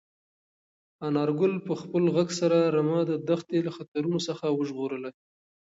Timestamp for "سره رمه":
2.39-2.99